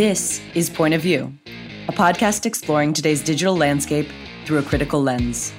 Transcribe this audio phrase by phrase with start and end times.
[0.00, 1.30] This is Point of View,
[1.86, 4.08] a podcast exploring today's digital landscape
[4.46, 5.52] through a critical lens.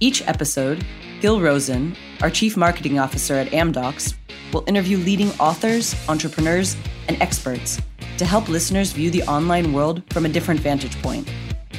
[0.00, 0.82] Each episode,
[1.20, 4.14] Gil Rosen, our Chief Marketing Officer at Amdocs,
[4.50, 6.74] will interview leading authors, entrepreneurs,
[7.08, 7.78] and experts
[8.16, 11.30] to help listeners view the online world from a different vantage point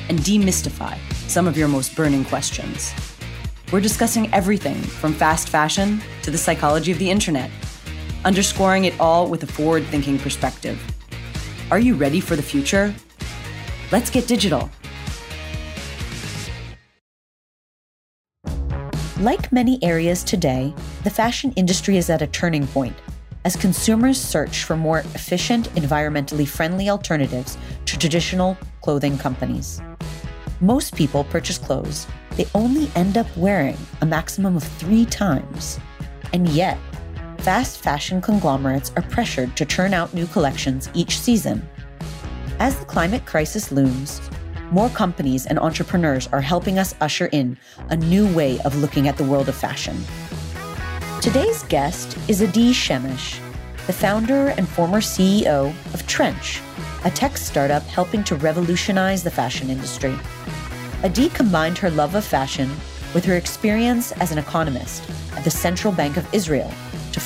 [0.07, 0.95] and demystify
[1.27, 2.93] some of your most burning questions.
[3.71, 7.49] We're discussing everything from fast fashion to the psychology of the internet,
[8.23, 10.79] underscoring it all with a forward thinking perspective.
[11.69, 12.95] Are you ready for the future?
[13.91, 14.69] Let's get digital.
[19.19, 22.95] Like many areas today, the fashion industry is at a turning point
[23.43, 29.81] as consumers search for more efficient, environmentally friendly alternatives to traditional clothing companies.
[30.61, 32.07] Most people purchase clothes
[32.37, 35.79] they only end up wearing a maximum of three times.
[36.33, 36.77] And yet,
[37.47, 41.65] fast fashion conglomerates are pressured to churn out new collections each season.
[42.59, 44.19] As the climate crisis looms,
[44.69, 49.15] more companies and entrepreneurs are helping us usher in a new way of looking at
[49.15, 49.95] the world of fashion.
[51.21, 53.39] Today's guest is Adi Shemesh,
[53.85, 56.59] the founder and former CEO of Trench,
[57.05, 60.19] a tech startup helping to revolutionize the fashion industry.
[61.01, 62.69] Adi combined her love of fashion
[63.13, 66.73] with her experience as an economist at the Central Bank of Israel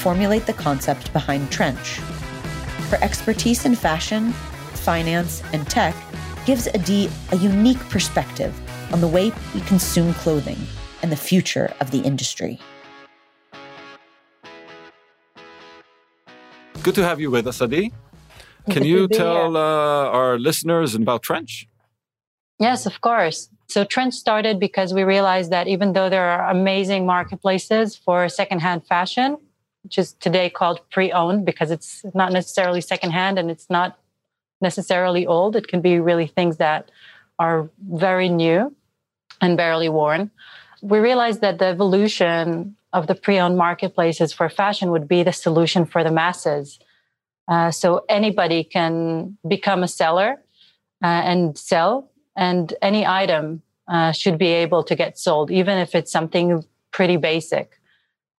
[0.02, 1.99] formulate the concept behind Trench.
[2.89, 4.31] Her expertise in fashion,
[4.73, 5.95] finance, and tech
[6.45, 8.53] gives Adi a unique perspective
[8.91, 10.57] on the way we consume clothing
[11.03, 12.59] and the future of the industry.
[16.81, 17.94] Good to have you with us, Adi.
[18.72, 21.67] Can you tell uh, our listeners about Trench?
[22.57, 23.49] Yes, of course.
[23.67, 28.85] So Trench started because we realized that even though there are amazing marketplaces for secondhand
[28.88, 29.38] fashion,
[29.84, 33.98] which is today called pre-owned because it's not necessarily secondhand and it's not
[34.62, 35.56] necessarily old.
[35.56, 36.92] It can be really things that
[37.40, 38.76] are very new
[39.42, 40.31] and barely worn.
[40.81, 45.86] We realized that the evolution of the pre-owned marketplaces for fashion would be the solution
[45.86, 46.80] for the masses.
[47.47, 50.41] Uh, so anybody can become a seller
[51.03, 55.96] uh, and sell and any item uh, should be able to get sold, even if
[55.96, 57.81] it's something pretty basic.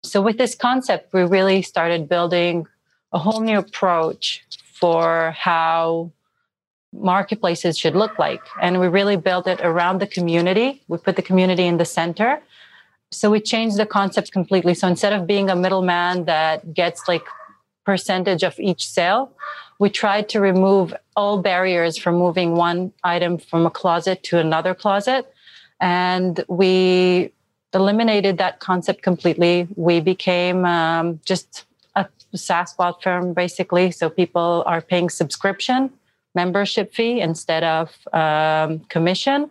[0.04, 2.68] So, with this concept, we really started building
[3.14, 6.12] a whole new approach for how
[6.94, 8.42] marketplaces should look like.
[8.62, 10.82] And we really built it around the community.
[10.88, 12.42] We put the community in the center.
[13.12, 14.74] So we changed the concept completely.
[14.74, 17.24] So instead of being a middleman that gets like
[17.86, 19.32] percentage of each sale,
[19.80, 24.74] we tried to remove all barriers from moving one item from a closet to another
[24.74, 25.32] closet.
[25.80, 27.34] And we
[27.74, 29.68] eliminated that concept completely.
[29.76, 31.66] We became um, just
[31.96, 33.92] a SaaS platform, basically.
[33.92, 35.92] So people are paying subscription
[36.34, 39.50] membership fee instead of um, commission.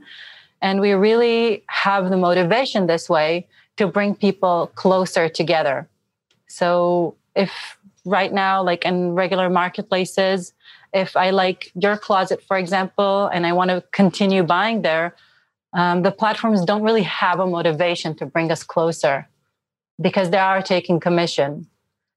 [0.63, 5.89] And we really have the motivation this way to bring people closer together.
[6.49, 10.53] So if right now, like in regular marketplaces,
[10.93, 15.15] if I like your closet, for example, and I want to continue buying there,
[15.73, 19.29] um, the platforms don't really have a motivation to bring us closer
[20.01, 21.67] because they are taking commission.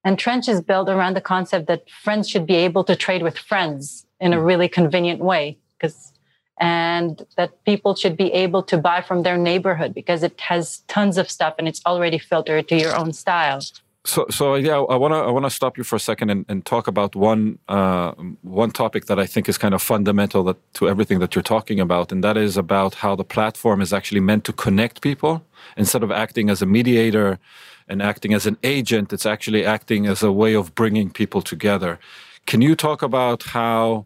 [0.03, 3.37] And Trench is built around the concept that friends should be able to trade with
[3.37, 6.13] friends in a really convenient way because
[6.59, 11.17] and that people should be able to buy from their neighborhood because it has tons
[11.17, 13.59] of stuff and it's already filtered to your own style.
[14.05, 16.45] So, so yeah, I want to I want to stop you for a second and,
[16.49, 20.57] and talk about one uh, one topic that I think is kind of fundamental that,
[20.73, 24.19] to everything that you're talking about, and that is about how the platform is actually
[24.19, 25.41] meant to connect people
[25.77, 27.39] instead of acting as a mediator
[27.87, 29.13] and acting as an agent.
[29.13, 31.97] It's actually acting as a way of bringing people together.
[32.45, 34.05] Can you talk about how?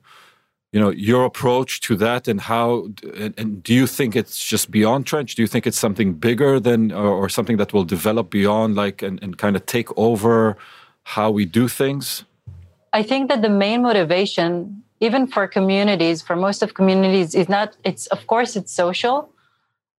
[0.72, 4.70] You know your approach to that and how and, and, do you think it's just
[4.70, 5.36] beyond trench?
[5.36, 9.02] Do you think it's something bigger than or, or something that will develop beyond like
[9.02, 10.58] and, and kind of take over
[11.04, 12.26] how we do things?
[12.92, 17.78] I think that the main motivation even for communities for most of communities is not
[17.84, 19.30] it's of course it's social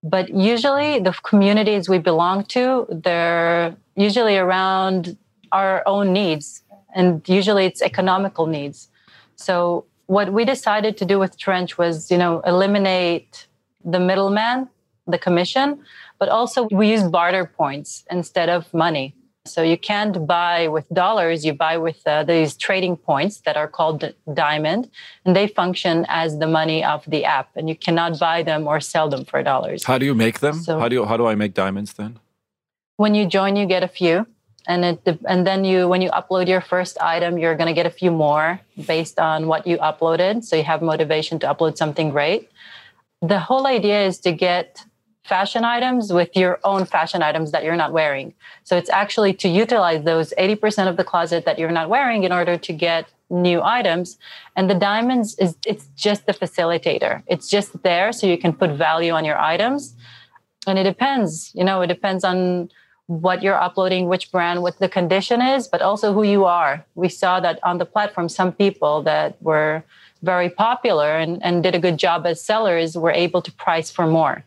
[0.03, 5.17] but usually the communities we belong to they're usually around
[5.53, 6.63] our own needs
[6.95, 8.89] and usually it's economical needs.
[9.37, 13.47] So what we decided to do with Trench was, you know, eliminate
[13.85, 14.69] the middleman,
[15.07, 15.79] the commission,
[16.19, 19.15] but also we use barter points instead of money.
[19.45, 23.69] So you can't buy with dollars, you buy with uh, these trading points that are
[23.69, 24.91] called diamond,
[25.25, 28.81] and they function as the money of the app, and you cannot buy them or
[28.81, 29.85] sell them for dollars.
[29.85, 30.55] How do you make them?
[30.55, 32.19] So, how do you, how do I make diamonds then?
[32.97, 34.27] When you join, you get a few,
[34.69, 37.87] and it and then you when you upload your first item you're going to get
[37.87, 40.45] a few more based on what you uploaded.
[40.45, 42.51] So you have motivation to upload something great.
[43.21, 44.85] The whole idea is to get
[45.25, 48.35] fashion items with your own fashion items that you're not wearing.
[48.65, 52.33] So it's actually to utilize those 80% of the closet that you're not wearing in
[52.33, 54.19] order to get new items.
[54.57, 57.23] And the diamonds is it's just the facilitator.
[57.27, 59.95] It's just there so you can put value on your items.
[60.67, 62.71] And it depends you know it depends on
[63.09, 66.85] what you're uploading, which brand, what the condition is, but also who you are.
[66.95, 69.83] We saw that on the platform, some people that were
[70.23, 74.07] very popular and, and did a good job as sellers were able to price for
[74.07, 74.45] more.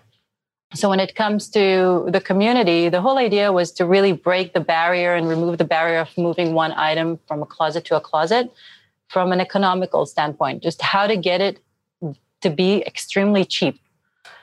[0.76, 4.60] So when it comes to the community, the whole idea was to really break the
[4.60, 8.54] barrier and remove the barrier of moving one item from a closet to a closet
[9.08, 11.60] from an economical standpoint, just how to get it
[12.42, 13.82] to be extremely cheap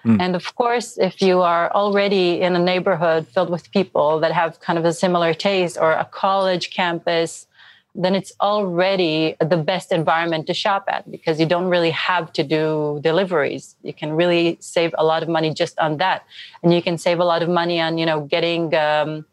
[0.04, 0.20] Mm.
[0.20, 4.60] And of course, if you are already in a neighborhood filled with people that have
[4.60, 7.46] kind of a similar taste or a college campus,
[7.94, 12.44] then it's already the best environment to shop at because you don't really have to
[12.44, 13.74] do deliveries.
[13.82, 16.24] You can really save a lot of money just on that.
[16.62, 19.26] And you can save a lot of money on, you know, getting um,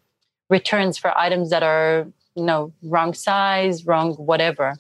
[0.50, 4.76] returns for items that are, you know, wrong size, wrong whatever.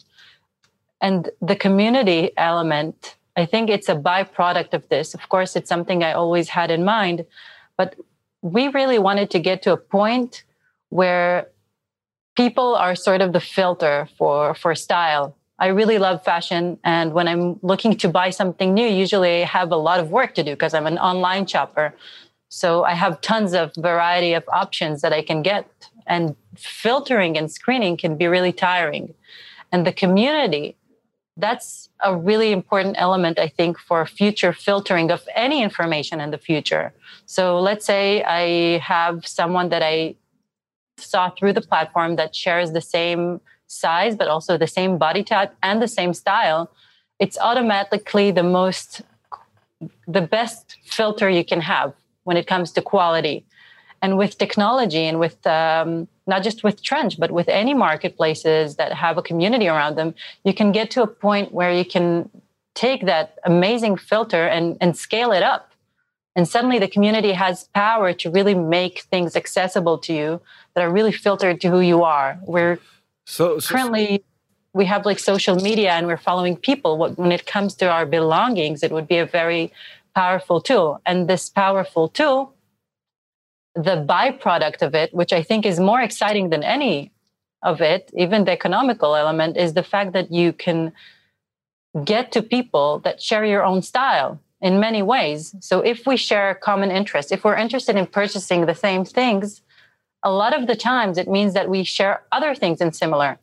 [0.99, 5.13] And the community element I think it's a byproduct of this.
[5.13, 7.25] Of course, it's something I always had in mind,
[7.77, 7.95] but
[8.41, 10.43] we really wanted to get to a point
[10.89, 11.47] where
[12.35, 15.35] people are sort of the filter for for style.
[15.57, 19.71] I really love fashion and when I'm looking to buy something new, usually I have
[19.71, 21.93] a lot of work to do because I'm an online shopper.
[22.49, 25.65] So I have tons of variety of options that I can get
[26.05, 29.13] and filtering and screening can be really tiring.
[29.71, 30.75] And the community
[31.37, 36.37] that's a really important element, I think, for future filtering of any information in the
[36.37, 36.93] future.
[37.25, 40.15] So let's say I have someone that I
[40.97, 45.53] saw through the platform that shares the same size, but also the same body type
[45.61, 46.71] and the same style.
[47.19, 49.01] It's automatically the most,
[50.07, 51.93] the best filter you can have
[52.23, 53.45] when it comes to quality.
[54.01, 58.93] And with technology and with um, not just with Trench, but with any marketplaces that
[58.93, 60.13] have a community around them,
[60.43, 62.29] you can get to a point where you can
[62.73, 65.71] take that amazing filter and, and scale it up.
[66.35, 70.41] And suddenly the community has power to really make things accessible to you
[70.73, 72.37] that are really filtered to who you are.
[72.41, 72.79] We're
[73.25, 74.23] so, so currently
[74.73, 76.97] we have like social media and we're following people.
[76.97, 79.71] When it comes to our belongings, it would be a very
[80.13, 80.99] powerful tool.
[81.05, 82.54] And this powerful tool
[83.75, 87.11] the byproduct of it, which I think is more exciting than any
[87.61, 90.93] of it, even the economical element, is the fact that you can
[92.03, 95.55] get to people that share your own style in many ways.
[95.59, 99.61] So if we share common interests, if we're interested in purchasing the same things,
[100.23, 103.37] a lot of the times it means that we share other things in similar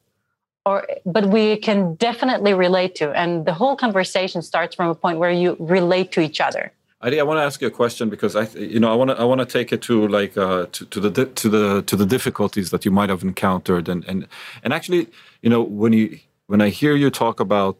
[0.65, 5.19] or but we can definitely relate to and the whole conversation starts from a point
[5.19, 8.37] where you relate to each other I, I want to ask you a question because
[8.37, 10.87] I, you know, I want to I want to take it to like uh, to,
[10.87, 14.27] to the to the to the difficulties that you might have encountered, and and
[14.63, 15.09] and actually,
[15.43, 17.77] you know, when you when I hear you talk about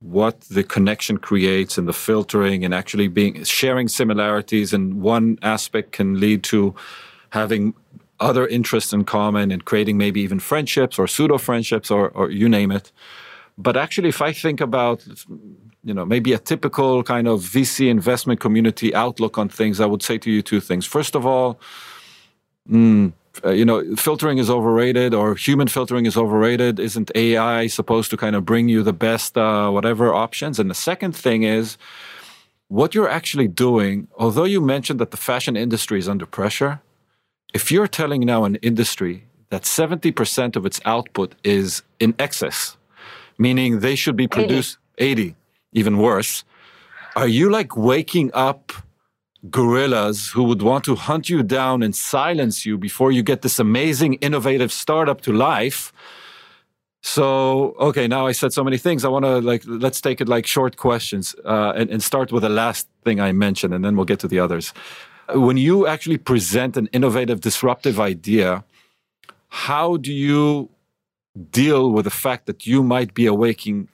[0.00, 5.92] what the connection creates and the filtering and actually being sharing similarities and one aspect
[5.92, 6.74] can lead to
[7.30, 7.72] having
[8.18, 12.48] other interests in common and creating maybe even friendships or pseudo friendships or, or you
[12.48, 12.90] name it.
[13.56, 15.04] But actually if i think about
[15.84, 20.02] you know maybe a typical kind of VC investment community outlook on things, I would
[20.02, 20.86] say to you two things.
[20.86, 21.58] First of all,
[22.68, 23.12] mm,
[23.44, 26.78] uh, you know, filtering is overrated, or human filtering is overrated.
[26.78, 30.58] Isn't AI supposed to kind of bring you the best uh, whatever options?
[30.58, 31.78] And the second thing is
[32.68, 34.08] what you're actually doing.
[34.16, 36.80] Although you mentioned that the fashion industry is under pressure,
[37.54, 42.76] if you're telling now an industry that 70% of its output is in excess,
[43.38, 45.36] meaning they should be produced 80, 80
[45.72, 46.44] even worse.
[47.16, 48.72] Are you like waking up
[49.50, 53.58] gorillas who would want to hunt you down and silence you before you get this
[53.58, 55.92] amazing, innovative startup to life?
[57.02, 59.04] So, okay, now I said so many things.
[59.04, 62.42] I want to like, let's take it like short questions uh, and, and start with
[62.42, 64.72] the last thing I mentioned, and then we'll get to the others.
[65.34, 68.64] When you actually present an innovative, disruptive idea,
[69.48, 70.70] how do you
[71.50, 73.88] deal with the fact that you might be awaking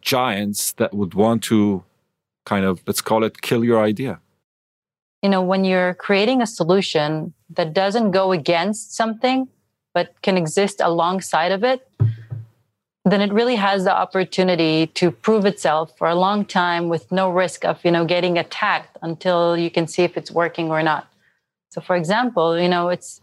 [0.00, 1.84] giants that would want to
[2.44, 4.20] kind of, let's call it, kill your idea?
[5.22, 9.48] You know, when you're creating a solution that doesn't go against something,
[9.94, 11.88] but can exist alongside of it,
[13.04, 17.30] then it really has the opportunity to prove itself for a long time with no
[17.30, 21.08] risk of, you know, getting attacked until you can see if it's working or not.
[21.70, 23.20] So for example, you know, it's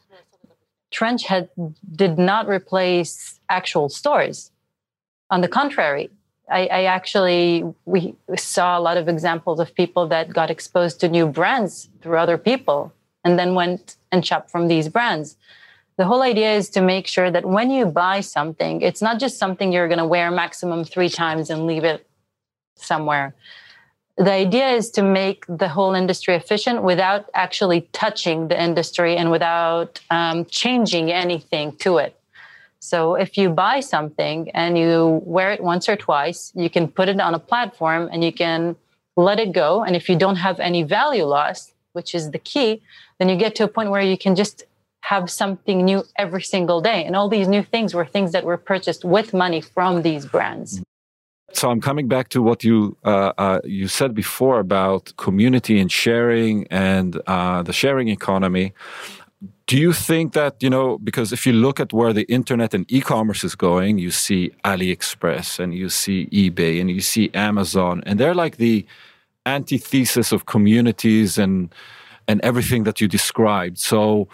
[0.91, 1.49] Trench had
[1.95, 4.51] did not replace actual stores.
[5.29, 6.09] On the contrary,
[6.49, 11.09] I, I, actually we saw a lot of examples of people that got exposed to
[11.09, 15.37] new brands through other people and then went and shopped from these brands.
[15.97, 19.37] The whole idea is to make sure that when you buy something, it's not just
[19.37, 22.05] something you're going to wear maximum three times and leave it
[22.75, 23.33] somewhere.
[24.17, 29.31] The idea is to make the whole industry efficient without actually touching the industry and
[29.31, 32.17] without um, changing anything to it.
[32.85, 37.09] So if you buy something and you wear it once or twice, you can put
[37.09, 38.75] it on a platform and you can
[39.17, 39.83] let it go.
[39.83, 42.83] And if you don't have any value loss, which is the key,
[43.17, 44.65] then you get to a point where you can just
[45.01, 47.03] have something new every single day.
[47.05, 50.81] And all these new things were things that were purchased with money from these brands.
[51.53, 55.91] So I'm coming back to what you uh, uh, you said before about community and
[55.91, 58.73] sharing and uh, the sharing economy
[59.67, 62.89] do you think that you know because if you look at where the internet and
[62.91, 68.19] e-commerce is going you see aliexpress and you see ebay and you see amazon and
[68.19, 68.85] they're like the
[69.45, 71.73] antithesis of communities and
[72.27, 73.77] and everything that you described.
[73.77, 74.27] So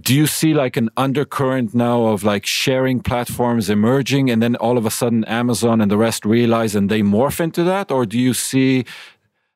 [0.00, 4.78] do you see like an undercurrent now of like sharing platforms emerging and then all
[4.78, 7.90] of a sudden amazon and the rest realize and they morph into that?
[7.90, 8.84] Or do you see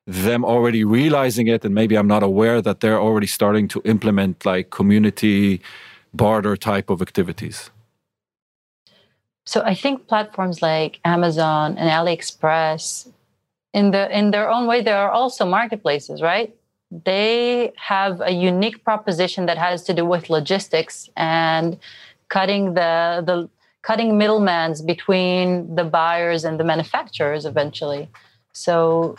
[0.07, 4.45] them already realizing it and maybe i'm not aware that they're already starting to implement
[4.45, 5.61] like community
[6.13, 7.69] barter type of activities.
[9.45, 13.11] So i think platforms like amazon and aliexpress
[13.73, 16.55] in the in their own way they are also marketplaces right?
[16.89, 21.77] They have a unique proposition that has to do with logistics and
[22.29, 23.49] cutting the the
[23.81, 28.09] cutting middlemans between the buyers and the manufacturers eventually.
[28.53, 29.17] So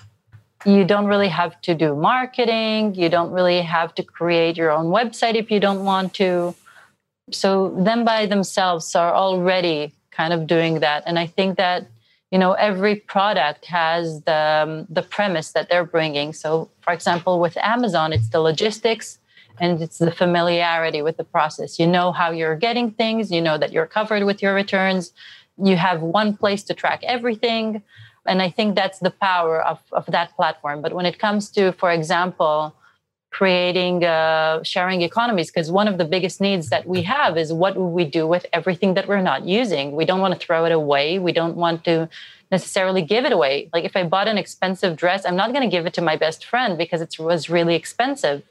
[0.65, 2.95] you don't really have to do marketing.
[2.95, 6.55] You don't really have to create your own website if you don't want to.
[7.31, 11.05] So, them by themselves are already kind of doing that.
[11.07, 11.87] And I think that
[12.31, 17.41] you know every product has the um, the premise that they're bringing so for example
[17.41, 19.19] with amazon it's the logistics
[19.61, 23.57] and it's the familiarity with the process you know how you're getting things you know
[23.57, 25.13] that you're covered with your returns
[25.63, 27.83] you have one place to track everything
[28.29, 30.83] and I think that's the power of, of that platform.
[30.83, 32.75] But when it comes to, for example,
[33.31, 37.77] creating uh, sharing economies, because one of the biggest needs that we have is what
[37.77, 39.93] we do with everything that we're not using?
[39.93, 41.19] We don't want to throw it away.
[41.19, 42.09] We don't want to
[42.51, 43.69] necessarily give it away.
[43.73, 46.17] Like if I bought an expensive dress, I'm not going to give it to my
[46.17, 48.43] best friend because it was really expensive.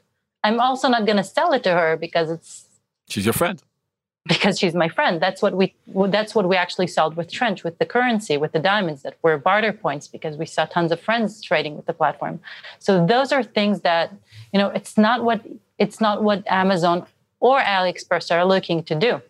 [0.44, 2.66] I'm also not going to sell it to her because it's.
[3.08, 3.62] She's your friend
[4.28, 5.20] because she's my friend.
[5.20, 5.74] That's what we
[6.08, 9.38] that's what we actually sold with Trench, with the currency, with the diamonds that were
[9.38, 12.38] barter points because we saw tons of friends trading with the platform.
[12.78, 14.12] So those are things that
[14.52, 15.40] you know it's not what
[15.78, 17.06] it's not what Amazon
[17.40, 19.22] or AliExpress are looking to do.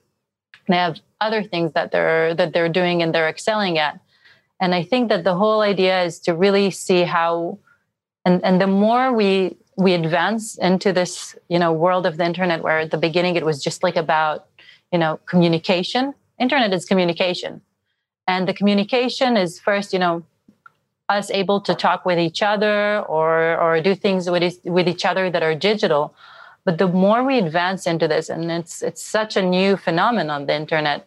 [0.66, 4.00] They have other things that they're that they're doing and they're excelling at.
[4.60, 7.58] And I think that the whole idea is to really see how
[8.24, 12.62] and and the more we we advance into this you know world of the internet
[12.62, 14.48] where at the beginning it was just like about
[14.92, 16.14] you know communication.
[16.38, 17.60] Internet is communication.
[18.26, 20.24] And the communication is first you know
[21.08, 25.30] us able to talk with each other or or do things with, with each other
[25.30, 26.14] that are digital.
[26.64, 30.54] But the more we advance into this and it's it's such a new phenomenon the
[30.54, 31.06] internet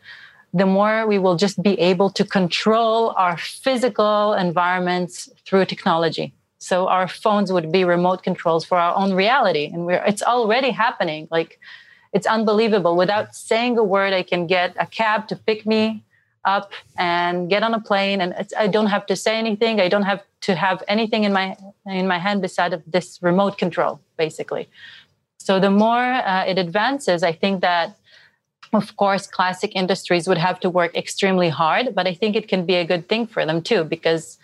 [0.53, 6.33] the more we will just be able to control our physical environments through technology.
[6.59, 9.69] So our phones would be remote controls for our own reality.
[9.73, 11.27] And we're it's already happening.
[11.31, 11.59] Like
[12.13, 12.95] it's unbelievable.
[12.95, 16.03] Without saying a word, I can get a cab to pick me
[16.43, 19.79] up and get on a plane, and I don't have to say anything.
[19.79, 23.57] I don't have to have anything in my in my hand beside of this remote
[23.57, 24.67] control, basically.
[25.37, 27.95] So the more uh, it advances, I think that
[28.73, 32.65] of course classic industries would have to work extremely hard but i think it can
[32.65, 34.37] be a good thing for them too because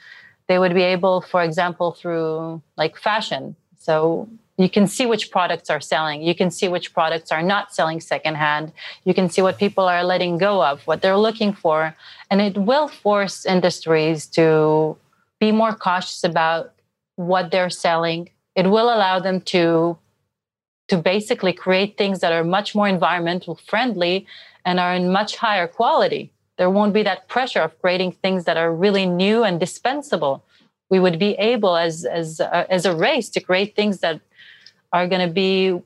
[0.48, 4.28] they would be able for example through like fashion so
[4.58, 6.24] you can see which products are selling.
[6.24, 8.72] You can see which products are not selling secondhand.
[9.06, 11.96] You can see what people are letting go of, what they're looking for.
[12.32, 14.98] And it will force industries to
[15.40, 16.74] be more cautious about
[17.16, 18.30] what they're selling.
[18.56, 19.98] It will allow them to,
[20.88, 24.26] to basically create things that are much more environmental friendly
[24.66, 26.32] and are in much higher quality.
[26.58, 30.44] There won't be that pressure of creating things that are really new and dispensable.
[30.90, 34.22] We would be able, as as uh, as a race, to create things that
[34.94, 35.80] are going to be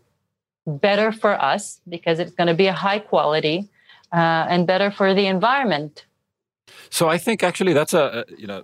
[0.67, 3.67] better for us because it's going to be a high quality
[4.13, 6.05] uh, and better for the environment.
[6.89, 8.63] So I think actually that's a you know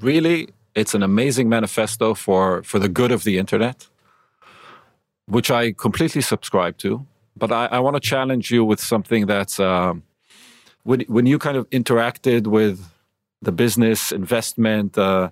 [0.00, 3.88] really it's an amazing manifesto for for the good of the internet,
[5.26, 7.06] which I completely subscribe to
[7.38, 10.02] but I, I want to challenge you with something that's um,
[10.82, 12.84] when when you kind of interacted with
[13.40, 15.30] the business investment uh,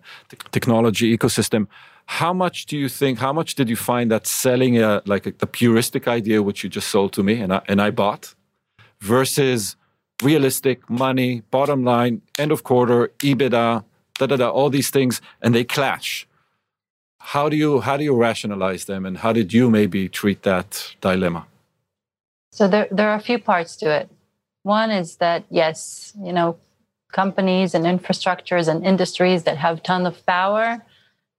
[0.52, 1.66] technology ecosystem
[2.06, 5.32] how much do you think how much did you find that selling a like a,
[5.32, 8.34] the puristic idea which you just sold to me and I, and I bought
[9.00, 9.76] versus
[10.22, 13.84] realistic money bottom line end of quarter ebitda
[14.18, 16.26] da, da, da, all these things and they clash.
[17.20, 20.94] How do you how do you rationalize them and how did you maybe treat that
[21.00, 21.46] dilemma?
[22.52, 24.08] So there, there are a few parts to it.
[24.62, 26.56] One is that yes you know
[27.12, 30.82] companies and infrastructures and industries that have ton of power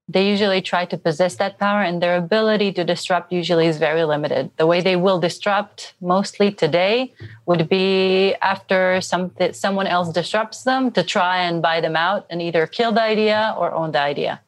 [0.10, 4.06] they usually try to possess that power and their ability to disrupt usually is very
[4.06, 4.52] limited.
[4.56, 7.14] The way they will disrupt mostly today
[7.46, 12.42] would be after some, someone else disrupts them to try and buy them out and
[12.42, 14.40] either kill the idea or own the idea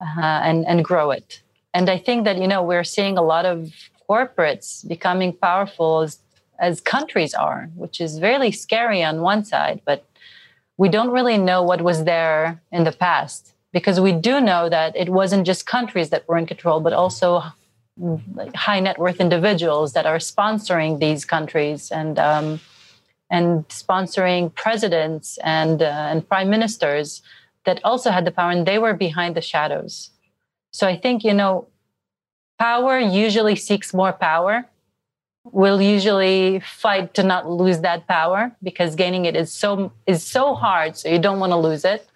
[0.00, 1.42] uh, and, and grow it.
[1.72, 3.72] And i think that you know we're seeing a lot of
[4.08, 6.18] corporates becoming powerful as,
[6.58, 10.04] as countries are which is really scary on one side but
[10.76, 14.96] we don't really know what was there in the past because we do know that
[14.96, 17.42] it wasn't just countries that were in control, but also
[18.54, 22.60] high net worth individuals that are sponsoring these countries and um,
[23.30, 27.22] and sponsoring presidents and uh, and prime ministers
[27.64, 30.10] that also had the power, and they were behind the shadows.
[30.72, 31.68] So I think you know,
[32.58, 34.66] power usually seeks more power.
[35.52, 40.54] Will usually fight to not lose that power because gaining it is so is so
[40.54, 40.96] hard.
[40.96, 42.09] So you don't want to lose it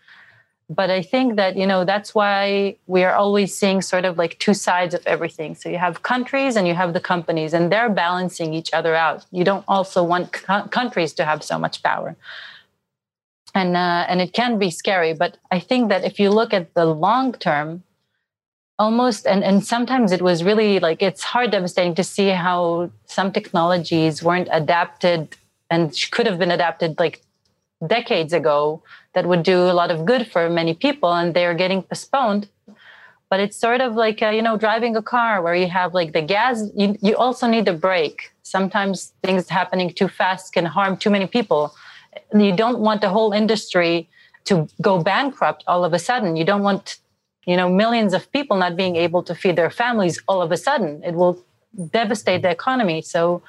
[0.69, 4.39] but i think that you know that's why we are always seeing sort of like
[4.39, 5.55] two sides of everything.
[5.55, 9.27] So you have countries and you have the companies and they're balancing each other out.
[9.31, 12.17] You don't also want co- countries to have so much power.
[13.55, 16.75] And uh, and it can be scary but i think that if you look at
[16.75, 17.85] the long term
[18.79, 23.31] almost and and sometimes it was really like it's hard devastating to see how some
[23.31, 25.37] technologies weren't adapted
[25.71, 27.23] and could have been adapted like
[27.87, 28.83] decades ago
[29.15, 32.49] that would do a lot of good for many people and they're getting postponed.
[33.31, 36.13] But it's sort of like uh, you know driving a car where you have like
[36.13, 38.33] the gas you, you also need a brake.
[38.43, 41.75] Sometimes things happening too fast can harm too many people.
[42.33, 44.09] You don't want the whole industry
[44.45, 46.37] to go bankrupt all of a sudden.
[46.37, 46.99] You don't want
[47.47, 50.57] you know millions of people not being able to feed their families all of a
[50.57, 51.03] sudden.
[51.03, 51.43] It will
[51.91, 53.03] devastate the economy.
[53.03, 53.43] So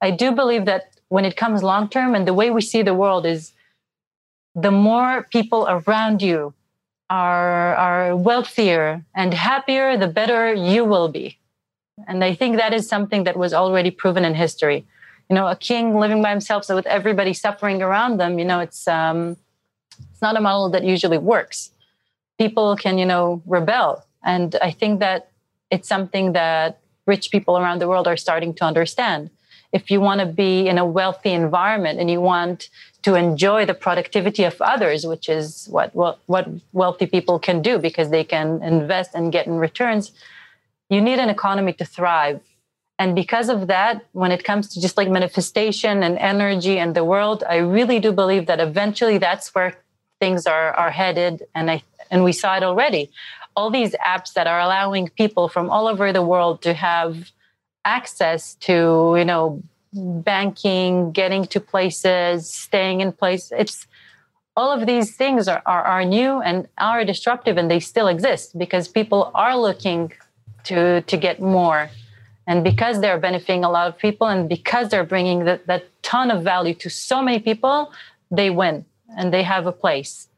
[0.00, 2.94] i do believe that when it comes long term and the way we see the
[2.94, 3.52] world is
[4.60, 6.54] the more people around you
[7.10, 11.38] are, are wealthier and happier, the better you will be.
[12.06, 14.86] And I think that is something that was already proven in history.
[15.30, 18.60] You know, a king living by himself, so with everybody suffering around them, you know,
[18.60, 19.36] it's um,
[20.10, 21.70] it's not a model that usually works.
[22.38, 25.30] People can, you know, rebel, and I think that
[25.70, 29.28] it's something that rich people around the world are starting to understand
[29.72, 32.68] if you want to be in a wealthy environment and you want
[33.02, 37.78] to enjoy the productivity of others, which is what, what, what wealthy people can do
[37.78, 40.12] because they can invest and get in returns,
[40.90, 42.40] you need an economy to thrive.
[42.98, 47.04] And because of that, when it comes to just like manifestation and energy and the
[47.04, 49.78] world, I really do believe that eventually that's where
[50.18, 51.44] things are, are headed.
[51.54, 53.10] And I and we saw it already.
[53.54, 57.30] All these apps that are allowing people from all over the world to have
[57.84, 63.52] access to you know banking getting to places staying in place.
[63.56, 63.86] It's
[64.56, 68.58] all of these things are, are, are new and are disruptive and they still exist
[68.58, 70.12] because people are looking
[70.64, 71.90] to to get more.
[72.46, 76.30] And because they're benefiting a lot of people and because they're bringing that, that ton
[76.30, 77.92] of value to so many people
[78.30, 78.84] they win
[79.16, 80.28] and they have a place.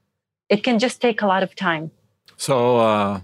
[0.49, 1.91] It can just take a lot of time.
[2.37, 3.21] So uh,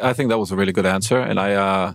[0.00, 1.18] i think that was a really good answer.
[1.18, 1.94] And i uh,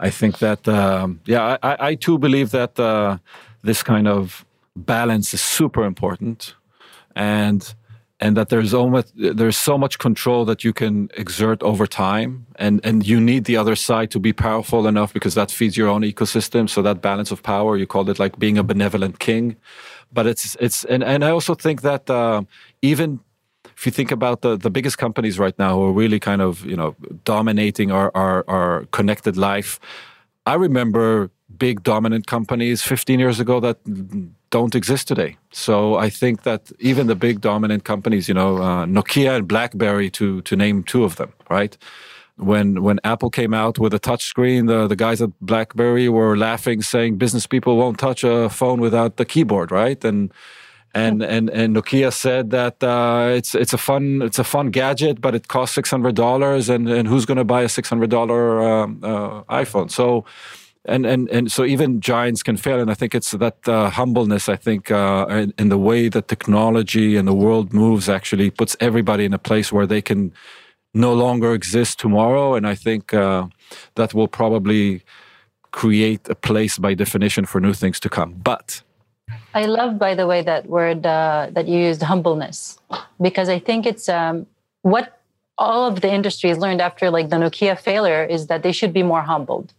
[0.00, 3.18] I think that um, yeah, I, I, too believe that uh,
[3.62, 4.44] this kind of
[4.76, 6.54] balance is super important,
[7.16, 7.74] and
[8.20, 12.80] and that there's almost there's so much control that you can exert over time, and
[12.84, 16.02] and you need the other side to be powerful enough because that feeds your own
[16.02, 16.68] ecosystem.
[16.68, 19.56] So that balance of power, you called it like being a benevolent king,
[20.12, 22.42] but it's it's and and I also think that uh,
[22.82, 23.20] even
[23.78, 26.64] if you think about the, the biggest companies right now who are really kind of
[26.66, 29.78] you know dominating our, our, our connected life
[30.46, 33.78] i remember big dominant companies 15 years ago that
[34.50, 35.36] don't exist today.
[35.50, 40.10] So i think that even the big dominant companies you know uh, nokia and blackberry
[40.10, 41.76] to to name two of them right?
[42.36, 46.36] When when apple came out with a touch screen the, the guys at blackberry were
[46.36, 50.04] laughing saying business people won't touch a phone without the keyboard right?
[50.04, 50.32] And
[50.94, 55.20] and and and Nokia said that uh, it's it's a fun it's a fun gadget,
[55.20, 58.10] but it costs six hundred dollars, and and who's going to buy a six hundred
[58.10, 59.90] dollar um, uh, iPhone?
[59.90, 60.24] So.
[60.84, 64.48] and and and so even giants can fail and i think it's that uh, humbleness
[64.48, 68.76] i think uh, in, in, the way that technology and the world moves actually puts
[68.80, 70.32] everybody in a place where they can
[70.94, 73.46] no longer exist tomorrow and i think uh,
[73.96, 75.02] that will probably
[75.72, 78.82] create a place by definition for new things to come but
[79.54, 82.78] i love by the way that word uh, that you used humbleness
[83.20, 84.46] because i think it's um,
[84.82, 85.20] what
[85.56, 89.02] all of the industries learned after like the nokia failure is that they should be
[89.02, 89.72] more humbled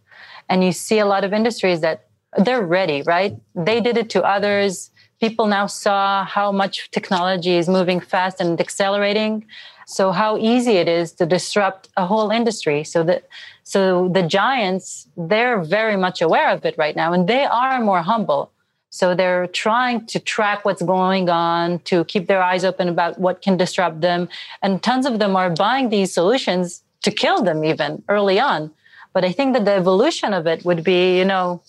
[0.48, 2.06] and you see a lot of industries that
[2.38, 3.36] they're ready, right?
[3.54, 4.90] They did it to others.
[5.20, 9.46] People now saw how much technology is moving fast and accelerating.
[9.86, 12.84] So how easy it is to disrupt a whole industry.
[12.84, 13.24] So that
[13.64, 18.02] so the giants, they're very much aware of it right now and they are more
[18.02, 18.50] humble.
[18.90, 23.40] So they're trying to track what's going on, to keep their eyes open about what
[23.40, 24.28] can disrupt them.
[24.62, 28.70] And tons of them are buying these solutions to kill them even early on.
[29.12, 31.62] But I think that the evolution of it would be, you know,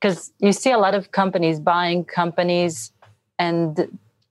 [0.00, 2.92] because you see a lot of companies buying companies
[3.38, 3.88] and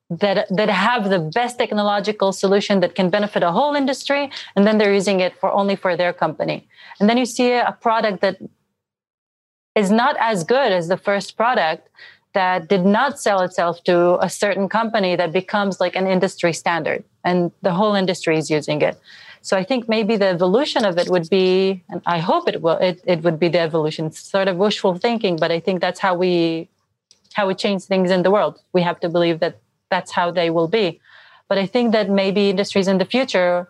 [0.10, 4.78] that that have the best technological solution that can benefit a whole industry and then
[4.78, 6.66] they're using it for only for their company
[7.02, 8.38] and then you see a product that
[9.76, 11.90] is not as good as the first product
[12.40, 13.96] that did not sell itself to
[14.28, 18.80] a certain company that becomes like an industry standard and the whole industry is using
[18.90, 18.96] it
[19.48, 22.78] so I think maybe the evolution of it would be, and I hope it will,
[22.90, 24.08] it, it would be the evolution.
[24.08, 26.68] It's sort of wishful thinking, but I think that's how we
[27.34, 28.60] how we change things in the world.
[28.74, 31.00] We have to believe that that's how they will be.
[31.48, 33.70] But I think that maybe industries in the future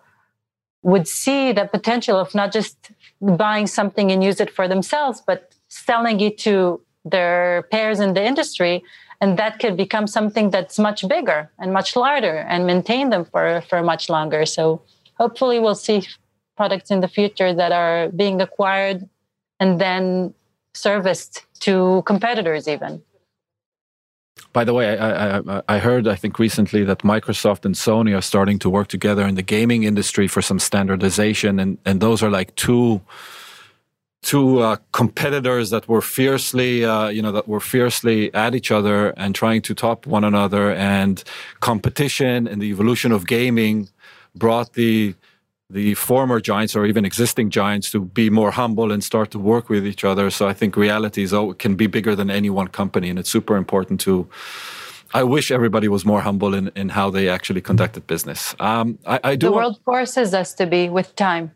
[0.81, 2.75] would see the potential of not just
[3.21, 8.23] buying something and use it for themselves, but selling it to their peers in the
[8.23, 8.83] industry.
[9.19, 13.61] And that could become something that's much bigger and much larger and maintain them for,
[13.69, 14.45] for much longer.
[14.45, 14.81] So
[15.15, 16.07] hopefully we'll see
[16.55, 19.07] products in the future that are being acquired
[19.59, 20.33] and then
[20.73, 23.01] serviced to competitors even
[24.53, 28.21] by the way, I, I, I, heard, I think recently that Microsoft and Sony are
[28.21, 32.29] starting to work together in the gaming industry for some standardization, and, and those are
[32.31, 33.01] like two
[34.27, 39.11] two uh, competitors that were fiercely, uh, you know, that were fiercely at each other
[39.11, 41.23] and trying to top one another, and
[41.61, 43.87] competition and the evolution of gaming
[44.35, 45.15] brought the
[45.69, 49.69] the former giants or even existing giants to be more humble and start to work
[49.69, 50.29] with each other.
[50.29, 53.29] So I think reality is oh, can be bigger than any one company, and it's
[53.29, 54.27] super important to.
[55.13, 58.53] I wish everybody was more humble in, in how they actually conducted business.
[58.59, 59.47] Um, I, I do.
[59.47, 61.51] The world forces us to be with time.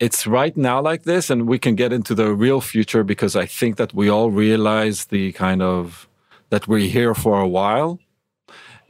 [0.00, 3.46] It's right now like this, and we can get into the real future because I
[3.46, 6.08] think that we all realize the kind of
[6.50, 8.00] that we're here for a while,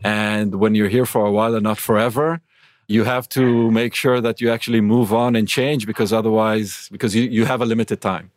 [0.02, 2.40] and when you're here for a while and not forever,
[2.88, 7.14] you have to make sure that you actually move on and change because otherwise because
[7.14, 8.30] you, you have a limited time.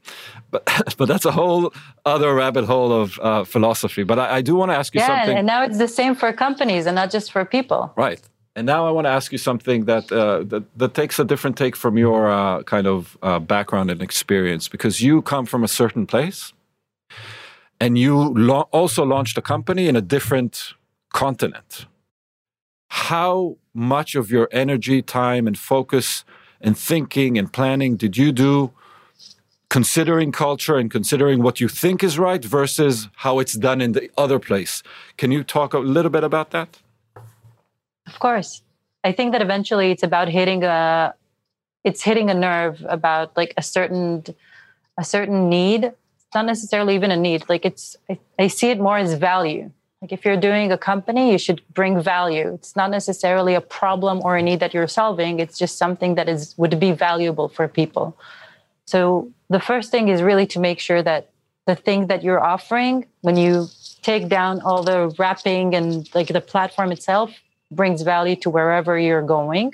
[0.52, 1.74] But but that's a whole
[2.06, 4.04] other rabbit hole of uh, philosophy.
[4.04, 5.38] But I, I do want to ask you yeah, something.
[5.38, 7.94] and now it's the same for companies and not just for people.
[7.96, 8.22] Right
[8.58, 11.58] and now I want to ask you something that uh, that, that, takes a different
[11.58, 15.68] take from your uh, kind of uh, background and experience because you come from a
[15.68, 16.54] certain place
[17.80, 18.18] and you
[18.50, 20.74] lo- also launched a company in a different
[21.14, 21.86] continent
[22.90, 26.24] how much of your energy, time, and focus
[26.62, 28.72] and thinking and planning did you do
[29.70, 34.10] considering culture and considering what you think is right versus how it's done in the
[34.18, 34.82] other place?
[35.18, 36.80] Can you talk a little bit about that?
[38.08, 38.62] Of course.
[39.04, 41.14] I think that eventually it's about hitting a
[41.84, 44.24] it's hitting a nerve about like a certain
[44.98, 45.84] a certain need.
[45.86, 47.44] It's not necessarily even a need.
[47.48, 51.32] Like it's I, I see it more as value like if you're doing a company,
[51.32, 52.54] you should bring value.
[52.54, 55.40] It's not necessarily a problem or a need that you're solving.
[55.40, 58.16] It's just something that is would be valuable for people.
[58.86, 61.30] So the first thing is really to make sure that
[61.66, 63.68] the thing that you're offering, when you
[64.04, 67.32] take down all the wrapping and like the platform itself,
[67.72, 69.74] brings value to wherever you're going.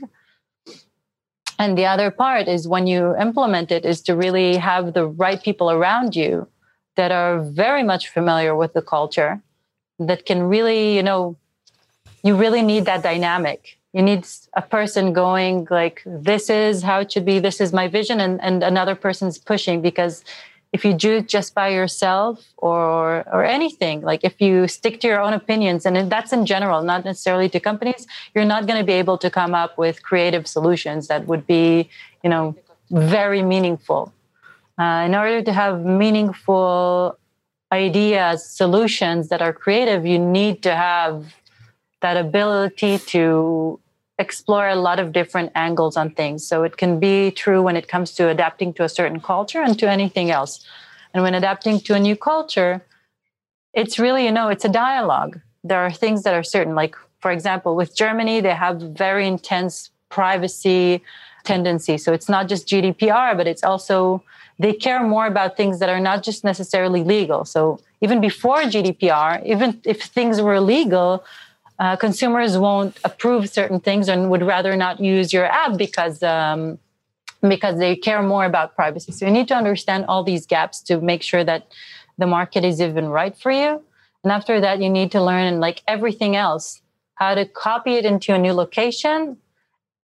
[1.60, 5.42] And the other part is when you implement it is to really have the right
[5.42, 6.48] people around you
[6.96, 9.42] that are very much familiar with the culture
[10.00, 11.38] that can really, you know,
[12.24, 13.78] you really need that dynamic.
[13.94, 14.26] You need
[14.56, 18.42] a person going like, this is how it should be, this is my vision, and,
[18.42, 20.24] and another person's pushing because
[20.74, 25.08] if you do it just by yourself or or anything like if you stick to
[25.08, 28.86] your own opinions and that's in general not necessarily to companies you're not going to
[28.86, 31.88] be able to come up with creative solutions that would be
[32.24, 32.56] you know
[32.94, 34.14] very meaningful.
[34.78, 37.18] Uh, in order to have meaningful
[37.72, 41.36] ideas, solutions that are creative, you need to have
[42.02, 43.80] that ability to
[44.20, 46.46] explore a lot of different angles on things.
[46.46, 49.78] So it can be true when it comes to adapting to a certain culture and
[49.80, 50.66] to anything else.
[51.14, 52.84] And when adapting to a new culture,
[53.74, 55.40] it's really, you know, it's a dialogue.
[55.64, 59.90] There are things that are certain, like, for example, with Germany, they have very intense
[60.10, 61.02] privacy
[61.44, 61.98] tendency.
[61.98, 64.24] So it's not just GDPR, but it's also,
[64.60, 67.46] they care more about things that are not just necessarily legal.
[67.46, 71.24] So even before GDPR, even if things were legal,
[71.80, 76.80] uh, consumers won't approve certain things and would rather not use your app because um,
[77.42, 79.12] because they care more about privacy.
[79.12, 81.68] So you need to understand all these gaps to make sure that
[82.18, 83.82] the market is even right for you.
[84.24, 86.82] And after that, you need to learn like everything else
[87.16, 89.38] how to copy it into a new location,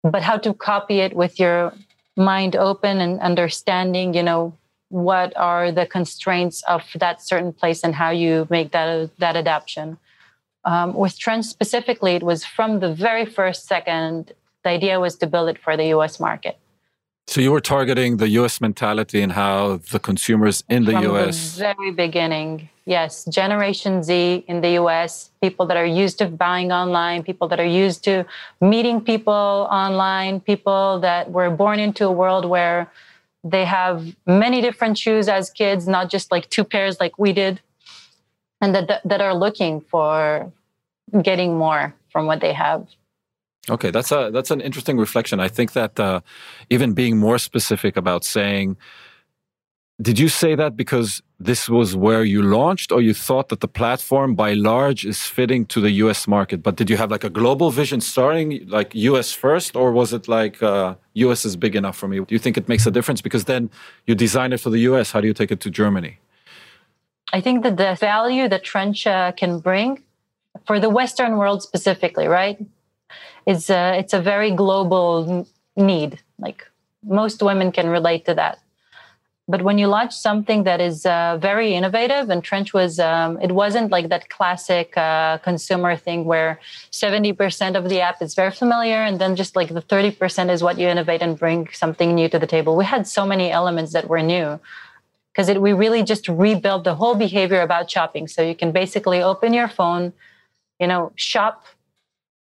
[0.03, 1.73] but how to copy it with your
[2.17, 4.55] mind open and understanding, you know,
[4.91, 9.99] what are the constraints of that certain place and how you make that that adaptation.
[10.69, 14.33] Um, with Trench specifically, it was from the very first second.
[14.65, 16.21] The idea was to build it for the U.S.
[16.21, 16.59] market.
[17.27, 18.61] So you were targeting the U.S.
[18.61, 21.55] mentality and how the consumers in the US From U.S.
[21.55, 25.31] The very beginning, yes, Generation Z in the U.S.
[25.41, 28.27] People that are used to buying online, people that are used to
[28.61, 32.91] meeting people online, people that were born into a world where
[33.43, 37.63] they have many different shoes as kids, not just like two pairs like we did,
[38.61, 40.53] and that that are looking for
[41.23, 42.87] getting more from what they have.
[43.71, 45.41] Okay, that's a that's an interesting reflection.
[45.41, 46.21] I think that uh,
[46.71, 48.77] even being more specific about saying,
[50.01, 53.69] did you say that because this was where you launched, or you thought that the
[53.69, 56.27] platform by large is fitting to the U.S.
[56.27, 56.63] market?
[56.63, 59.33] But did you have like a global vision starting like U.S.
[59.33, 61.45] first, or was it like uh, U.S.
[61.45, 62.19] is big enough for me?
[62.21, 63.71] Do you think it makes a difference because then
[64.07, 65.13] you design it for the U.S.
[65.13, 66.19] How do you take it to Germany?
[67.33, 70.03] I think that the value that Trench uh, can bring
[70.67, 72.59] for the Western world specifically, right?
[73.47, 76.21] It's a, it's a very global need.
[76.39, 76.67] Like
[77.03, 78.59] most women can relate to that.
[79.51, 83.53] But when you launch something that is uh, very innovative, and Trench was, um, it
[83.53, 86.61] wasn't like that classic uh, consumer thing where
[86.93, 90.79] 70% of the app is very familiar, and then just like the 30% is what
[90.79, 92.77] you innovate and bring something new to the table.
[92.77, 94.61] We had so many elements that were new
[95.33, 98.29] because we really just rebuilt the whole behavior about shopping.
[98.29, 100.13] So you can basically open your phone,
[100.81, 101.65] you know, shop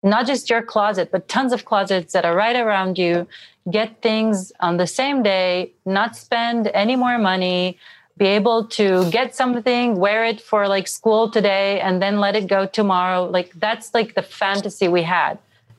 [0.04, 3.28] not just your closet, but tons of closets that are right around you.
[3.70, 7.78] Get things on the same day, not spend any more money,
[8.18, 12.48] be able to get something, wear it for like school today, and then let it
[12.48, 13.26] go tomorrow.
[13.26, 15.38] Like that's like the fantasy we had.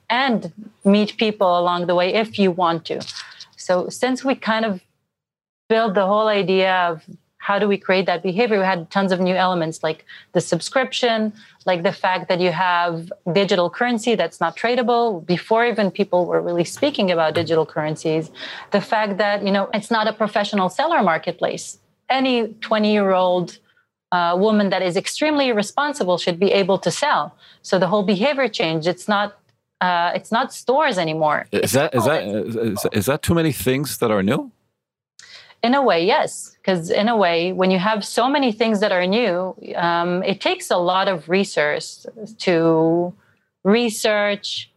[0.09, 0.53] And
[0.85, 3.01] meet people along the way if you want to.
[3.57, 4.81] So since we kind of
[5.69, 7.05] built the whole idea of
[7.51, 8.59] how do we create that behavior?
[8.65, 10.01] We had tons of new elements like
[10.37, 11.17] the subscription,
[11.71, 16.43] like the fact that you have digital currency that's not tradable before even people were
[16.49, 18.25] really speaking about digital currencies.
[18.77, 21.65] The fact that, you know, it's not a professional seller marketplace.
[22.21, 22.37] Any
[22.69, 23.59] 20 year old
[24.13, 27.23] uh, woman that is extremely responsible should be able to sell.
[27.63, 28.87] So the whole behavior change.
[28.95, 29.29] It's not
[29.81, 31.39] uh, it's not stores anymore.
[31.51, 34.41] Is that is that is, is that too many things that are new?
[35.63, 36.57] In a way, yes.
[36.57, 40.41] Because in a way, when you have so many things that are new, um, it
[40.41, 42.07] takes a lot of research
[42.39, 43.13] to
[43.63, 44.71] research,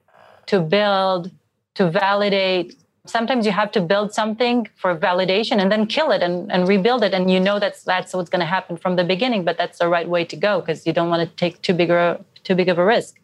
[0.48, 1.32] to build,
[1.76, 2.76] to validate.
[3.06, 7.04] Sometimes you have to build something for validation and then kill it and, and rebuild
[7.04, 7.14] it.
[7.14, 9.88] And you know that's that's what's going to happen from the beginning, but that's the
[9.88, 12.68] right way to go because you don't want to take too big a too big
[12.68, 13.20] of a risk.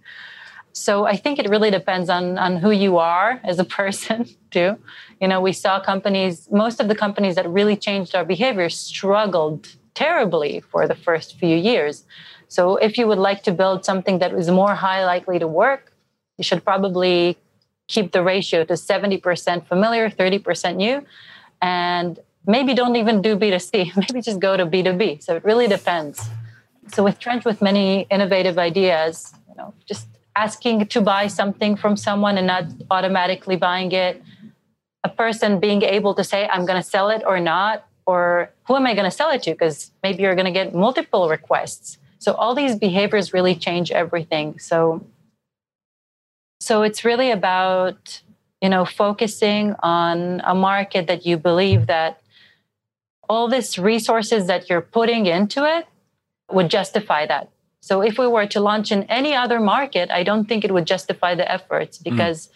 [0.80, 4.78] So I think it really depends on on who you are as a person too.
[5.22, 9.68] You know, we saw companies, most of the companies that really changed our behavior struggled
[9.94, 12.06] terribly for the first few years.
[12.48, 15.92] So if you would like to build something that is more high likely to work,
[16.38, 17.38] you should probably
[17.88, 21.06] keep the ratio to 70% familiar, 30% new,
[21.62, 25.22] and maybe don't even do B2C, maybe just go to B2B.
[25.22, 26.30] So it really depends.
[26.94, 30.08] So with Trench, with many innovative ideas, you know, just
[30.44, 34.16] asking to buy something from someone and not automatically buying it,
[35.04, 37.76] a person being able to say, I'm going to sell it or not,
[38.06, 38.24] or
[38.66, 39.52] who am I going to sell it to?
[39.52, 41.98] Because maybe you're going to get multiple requests.
[42.20, 44.60] So all these behaviors really change everything.
[44.60, 45.06] So,
[46.60, 48.22] so it's really about
[48.62, 52.22] you know focusing on a market that you believe that
[53.30, 55.88] all this resources that you're putting into it
[56.56, 57.50] would justify that.
[57.82, 60.86] So if we were to launch in any other market, I don't think it would
[60.86, 62.04] justify the efforts hmm.
[62.10, 62.52] because mm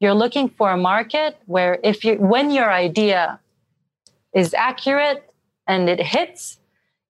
[0.00, 3.40] you're looking for a market where if you when your idea
[4.32, 5.28] is accurate
[5.66, 6.58] and it hits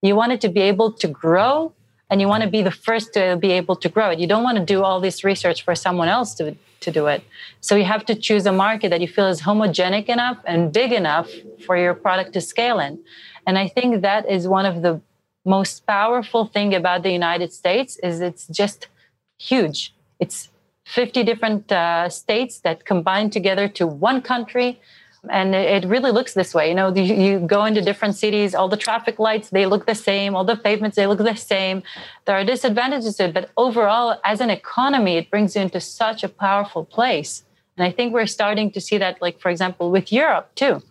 [0.01, 1.73] you want it to be able to grow
[2.09, 4.19] and you want to be the first to be able to grow it.
[4.19, 7.23] You don't want to do all this research for someone else to, to do it.
[7.61, 10.91] So you have to choose a market that you feel is homogenic enough and big
[10.91, 11.29] enough
[11.65, 12.99] for your product to scale in.
[13.45, 15.01] And I think that is one of the
[15.45, 18.87] most powerful thing about the United States is it's just
[19.37, 19.93] huge.
[20.19, 20.49] It's
[20.85, 24.81] 50 different uh, states that combine together to one country.
[25.29, 26.69] And it really looks this way.
[26.69, 30.33] You know you, go into different cities all the traffic lights they look the same
[30.33, 31.83] all the pavements they look the same.
[32.25, 36.23] There are disadvantages to it but overall as an economy it brings you into such
[36.23, 37.43] a powerful place.
[37.75, 40.81] And i think we're starting to see that like for example with europe too.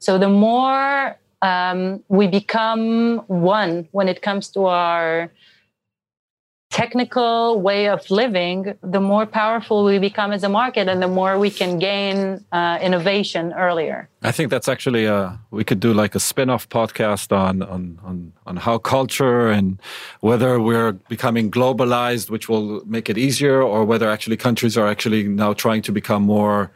[0.00, 5.30] So the more um, we become one when it comes to our
[6.70, 11.38] technical way of living, the more powerful we become as a market and the more
[11.38, 14.08] we can gain uh, innovation earlier.
[14.22, 17.98] I think that's actually a, uh, we could do like a spin-off podcast on, on,
[18.04, 19.80] on, on how culture and
[20.20, 25.22] whether we're becoming globalized, which will make it easier, or whether actually countries are actually
[25.24, 26.70] now trying to become more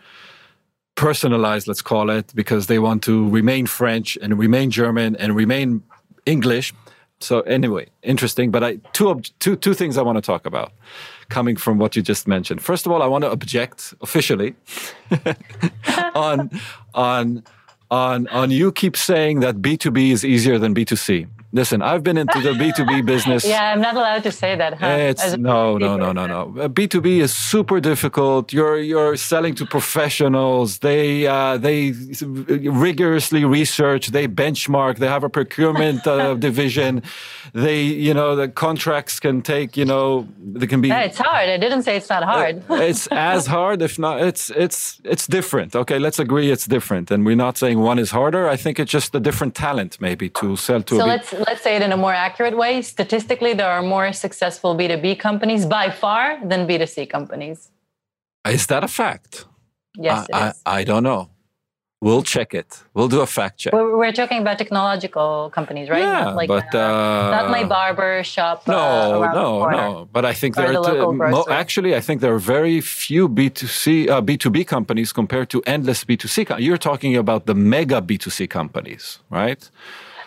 [1.02, 5.82] personalized, let's call it, because they want to remain French and remain German and remain
[6.26, 6.72] English,
[7.22, 8.50] so anyway, interesting.
[8.50, 10.72] But I two two two things I want to talk about,
[11.28, 12.62] coming from what you just mentioned.
[12.62, 14.54] First of all, I want to object officially
[16.14, 16.50] on
[16.94, 17.44] on
[17.90, 21.26] on on you keep saying that B two B is easier than B two C.
[21.54, 23.44] Listen, I've been into the B2B business.
[23.44, 24.80] Yeah, I'm not allowed to say that.
[24.80, 24.86] Huh?
[24.86, 26.46] It's no, no, no, no, no.
[26.68, 28.54] B2B is super difficult.
[28.54, 30.78] You're you're selling to professionals.
[30.78, 34.08] They uh, they rigorously research.
[34.08, 34.96] They benchmark.
[34.96, 37.02] They have a procurement uh, division.
[37.52, 40.88] They you know the contracts can take you know they can be.
[40.88, 41.50] Yeah, it's hard.
[41.50, 42.62] I didn't say it's not hard.
[42.70, 44.22] Uh, it's as hard, if not.
[44.22, 45.76] It's it's it's different.
[45.76, 47.10] Okay, let's agree it's different.
[47.10, 48.48] And we're not saying one is harder.
[48.48, 50.96] I think it's just a different talent maybe to sell to.
[50.96, 52.82] So let's let's say it in a more accurate way.
[52.82, 57.70] Statistically, there are more successful B2B companies by far than B2C companies.
[58.48, 59.46] Is that a fact?
[59.96, 61.28] Yes, I, I, I, don't know.
[62.00, 62.82] We'll check it.
[62.94, 63.72] We'll do a fact check.
[63.72, 66.00] We're, we're talking about technological companies, right?
[66.00, 68.66] Yeah, not like, but uh, uh, not my barber shop.
[68.66, 70.08] No, uh, no, no.
[70.12, 71.94] But I think there are the mo- actually.
[71.94, 75.48] I think there are very few B two C uh, B two B companies compared
[75.50, 76.44] to endless B two C.
[76.58, 79.70] You're talking about the mega B two C companies, right?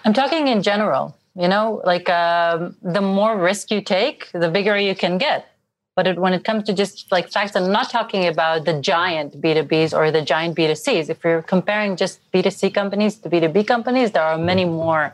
[0.05, 1.17] I'm talking in general.
[1.35, 5.51] You know, like um, the more risk you take, the bigger you can get.
[5.95, 9.41] But it, when it comes to just like facts, I'm not talking about the giant
[9.41, 11.09] B2Bs or the giant B2Cs.
[11.09, 15.13] If you're comparing just B2C companies to B2B companies, there are many more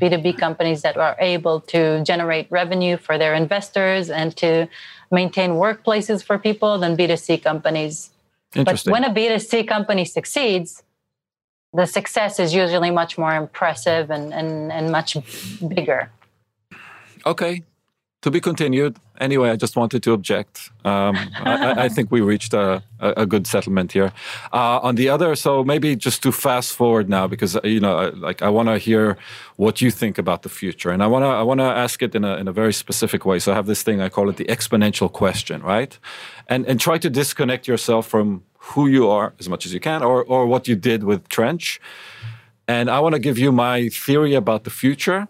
[0.00, 4.68] B2B companies that are able to generate revenue for their investors and to
[5.10, 8.10] maintain workplaces for people than B2C companies.
[8.54, 10.82] But when a B2C company succeeds,
[11.72, 15.16] the success is usually much more impressive and, and, and much
[15.68, 16.10] bigger.
[17.24, 17.62] Okay.
[18.22, 18.98] To be continued.
[19.18, 20.70] Anyway, I just wanted to object.
[20.84, 24.12] Um, I, I, think we reached a, a good settlement here.
[24.52, 28.42] Uh, on the other, so maybe just to fast forward now, because you know, like
[28.42, 29.16] I want to hear
[29.56, 32.14] what you think about the future, and I want to I want to ask it
[32.14, 33.38] in a in a very specific way.
[33.38, 35.98] So I have this thing I call it the exponential question, right?
[36.46, 40.02] And and try to disconnect yourself from who you are as much as you can
[40.02, 41.80] or, or what you did with Trench.
[42.68, 45.28] And I want to give you my theory about the future.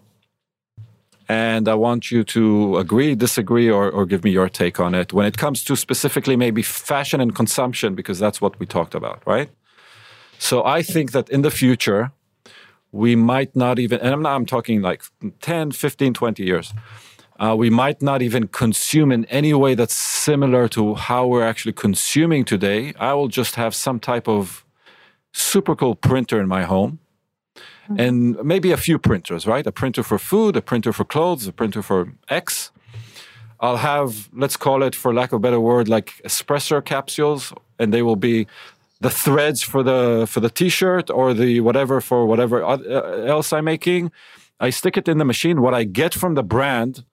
[1.27, 5.13] And I want you to agree, disagree, or, or give me your take on it
[5.13, 9.23] when it comes to specifically maybe fashion and consumption, because that's what we talked about,
[9.25, 9.49] right?
[10.39, 12.11] So I think that in the future,
[12.91, 15.03] we might not even, and I'm, not, I'm talking like
[15.39, 16.73] 10, 15, 20 years,
[17.41, 21.73] uh, we might not even consume in any way that's similar to how we're actually
[21.73, 22.93] consuming today.
[22.99, 24.63] I will just have some type of
[25.33, 26.99] super cool printer in my home
[27.55, 27.99] mm-hmm.
[27.99, 29.65] and maybe a few printers, right?
[29.65, 32.71] A printer for food, a printer for clothes, a printer for X.
[33.59, 37.91] I'll have, let's call it, for lack of a better word, like espresso capsules, and
[37.91, 38.45] they will be
[38.99, 42.77] the threads for the for the t-shirt or the whatever for whatever uh,
[43.25, 44.11] else I'm making.
[44.59, 45.61] I stick it in the machine.
[45.61, 47.03] What I get from the brand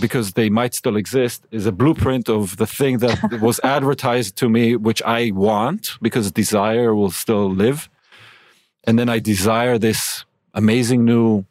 [0.00, 4.48] because they might still exist, is a blueprint of the thing that was advertised to
[4.48, 7.88] me, which I want because desire will still live.
[8.84, 11.44] And then I desire this amazing new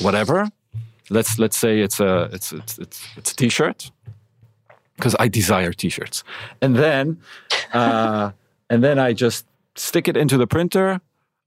[0.00, 0.48] whatever.
[1.10, 3.90] Let's let's say it's a it's it's it's, it's a t-shirt
[4.96, 6.24] because I desire t-shirts.
[6.60, 7.20] And then
[7.72, 8.32] uh,
[8.70, 9.46] and then I just
[9.76, 11.00] stick it into the printer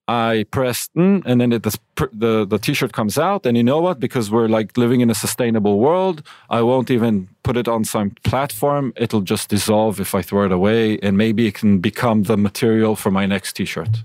[0.10, 4.00] I press mm, and then it, the the t-shirt comes out and you know what?
[4.00, 8.12] Because we're like living in a sustainable world I won't even put it on some
[8.24, 8.92] platform.
[8.96, 12.96] It'll just dissolve if I throw it away and maybe it can become the material
[12.96, 14.04] for my next t-shirt.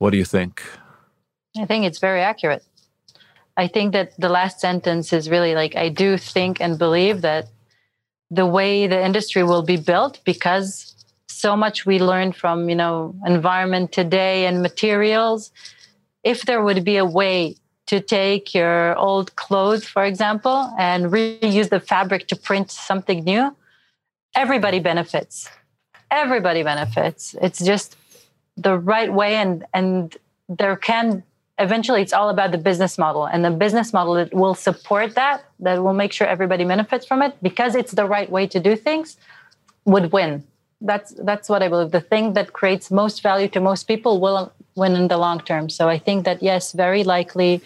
[0.00, 0.62] What do you think?
[1.56, 2.62] I think it's very accurate.
[3.56, 7.48] I think that the last sentence is really like I do think and believe that
[8.30, 10.93] the way the industry will be built because
[11.44, 12.94] so much we learn from you know
[13.26, 15.40] environment today and materials
[16.32, 17.36] if there would be a way
[17.86, 23.54] to take your old clothes, for example, and reuse the fabric to print something new,
[24.34, 25.34] everybody benefits.
[26.10, 27.34] Everybody benefits.
[27.46, 27.88] It's just
[28.56, 30.16] the right way, and and
[30.60, 31.22] there can
[31.58, 35.44] eventually it's all about the business model and the business model that will support that
[35.66, 38.72] that will make sure everybody benefits from it because it's the right way to do
[38.88, 39.16] things
[39.84, 40.32] would win
[40.80, 44.52] that's that's what i believe the thing that creates most value to most people will
[44.74, 47.60] win in the long term so i think that yes very likely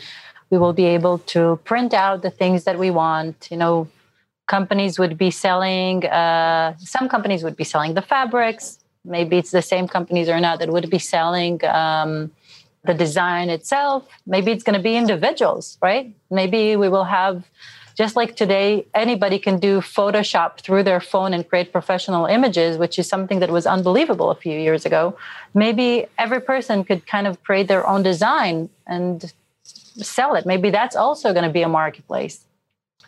[0.51, 3.89] we will be able to print out the things that we want you know
[4.47, 9.63] companies would be selling uh, some companies would be selling the fabrics maybe it's the
[9.63, 12.31] same companies or not that would be selling um,
[12.85, 14.07] the design itself.
[14.27, 16.15] Maybe it's going to be individuals, right?
[16.31, 17.45] Maybe we will have,
[17.99, 22.97] just like today, anybody can do Photoshop through their phone and create professional images, which
[22.97, 25.19] is something that was unbelievable a few years ago.
[25.53, 29.33] Maybe every person could kind of create their own design and
[29.65, 30.47] sell it.
[30.47, 32.45] Maybe that's also going to be a marketplace.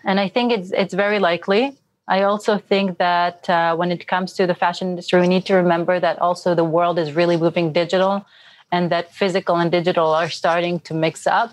[0.03, 1.78] And I think it's it's very likely.
[2.09, 5.55] I also think that uh, when it comes to the fashion industry, we need to
[5.55, 8.26] remember that also the world is really moving digital
[8.72, 11.51] and that physical and digital are starting to mix up.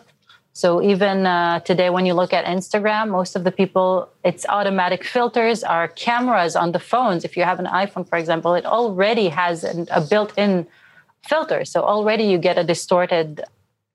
[0.58, 5.04] So even uh, today, when you look at Instagram, most of the people, it's automatic
[5.04, 7.24] filters, are cameras on the phones.
[7.24, 10.66] If you have an iPhone, for example, it already has an, a built-in
[11.30, 11.64] filter.
[11.64, 13.44] So already you get a distorted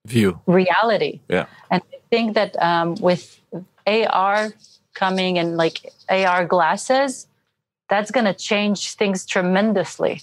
[0.07, 1.19] view reality.
[1.29, 3.41] Yeah, and I think that um, with
[3.89, 4.53] AR
[4.95, 7.27] coming and like AR glasses,
[7.89, 10.23] that's going to change things tremendously.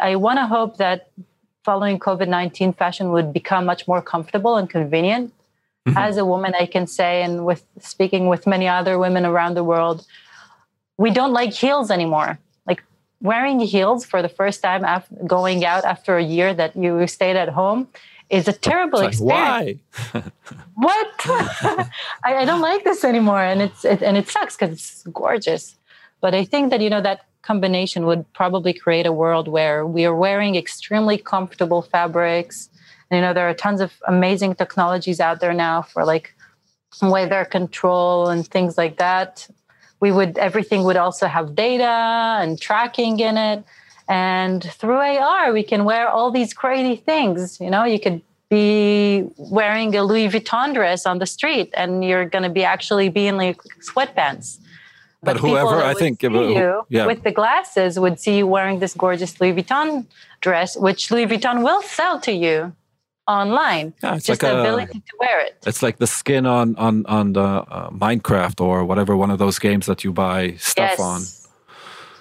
[0.00, 1.10] I want to hope that
[1.64, 5.32] following COVID 19, fashion would become much more comfortable and convenient.
[5.86, 5.96] Mm-hmm.
[5.96, 9.64] As a woman, I can say, and with speaking with many other women around the
[9.64, 10.06] world,
[10.98, 12.38] we don't like heels anymore.
[12.66, 12.82] Like
[13.22, 17.36] wearing heels for the first time after going out after a year that you stayed
[17.36, 17.88] at home
[18.30, 19.80] is a terrible like, experience.
[20.12, 20.22] Why?
[20.74, 21.08] what?
[22.24, 25.76] I, I, don't like this anymore, and it's it, and it sucks because it's gorgeous.
[26.20, 30.04] But I think that you know that combination would probably create a world where we
[30.04, 32.68] are wearing extremely comfortable fabrics.
[33.10, 36.34] And, you know, there are tons of amazing technologies out there now for like
[37.02, 39.48] weather control and things like that.
[40.00, 43.64] We would everything would also have data and tracking in it.
[44.08, 47.60] And through AR, we can wear all these crazy things.
[47.60, 52.24] You know, you could be wearing a Louis Vuitton dress on the street and you're
[52.24, 54.58] going to be actually be in like sweatpants
[55.22, 57.06] but, but whoever I think you yeah.
[57.06, 60.06] with the glasses would see you wearing this gorgeous Louis Vuitton
[60.40, 62.72] dress, which Louis Vuitton will sell to you
[63.28, 63.92] online.
[64.02, 65.56] Yeah, it's just like the a, ability to wear it.
[65.66, 69.58] It's like the skin on on on the uh, Minecraft or whatever one of those
[69.58, 71.00] games that you buy stuff yes.
[71.00, 71.20] on.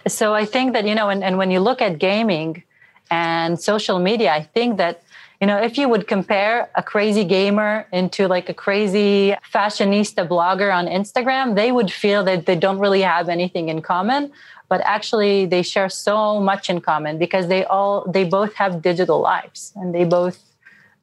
[0.10, 2.64] So I think that you know, and, and when you look at gaming
[3.10, 5.02] and social media, I think that
[5.42, 10.74] you know, if you would compare a crazy gamer into like a crazy fashionista blogger
[10.74, 14.32] on Instagram, they would feel that they don't really have anything in common,
[14.68, 19.20] but actually they share so much in common because they all they both have digital
[19.22, 20.40] lives and they both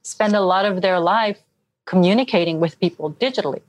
[0.04, 1.38] spend a lot of their life
[1.86, 3.62] communicating with people digitally.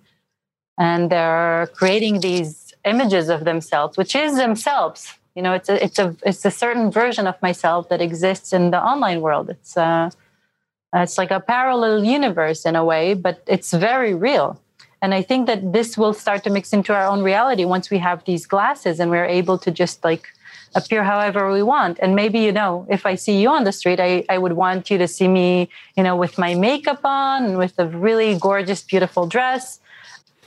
[0.77, 5.13] And they're creating these images of themselves, which is themselves.
[5.35, 8.71] You know, it's a it's a it's a certain version of myself that exists in
[8.71, 9.49] the online world.
[9.49, 10.09] It's uh
[10.93, 14.59] it's like a parallel universe in a way, but it's very real.
[15.01, 17.97] And I think that this will start to mix into our own reality once we
[17.97, 20.29] have these glasses and we're able to just like
[20.75, 21.97] appear however we want.
[21.99, 24.91] And maybe, you know, if I see you on the street, I, I would want
[24.91, 28.83] you to see me, you know, with my makeup on and with a really gorgeous,
[28.83, 29.79] beautiful dress.